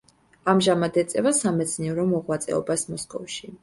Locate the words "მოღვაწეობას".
2.17-2.91